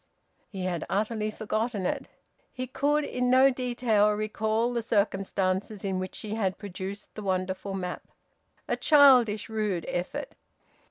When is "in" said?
3.03-3.29, 5.85-5.99